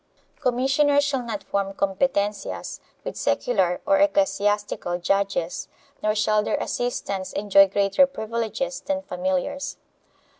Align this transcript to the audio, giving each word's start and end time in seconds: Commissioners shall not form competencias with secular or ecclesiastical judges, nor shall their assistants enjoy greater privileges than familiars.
Commissioners 0.39 1.03
shall 1.03 1.21
not 1.23 1.43
form 1.43 1.73
competencias 1.73 2.79
with 3.03 3.15
secular 3.15 3.81
or 3.85 3.99
ecclesiastical 3.99 4.97
judges, 4.97 5.67
nor 6.01 6.15
shall 6.15 6.41
their 6.41 6.57
assistants 6.57 7.31
enjoy 7.33 7.67
greater 7.67 8.07
privileges 8.07 8.81
than 8.81 9.03
familiars. 9.03 9.77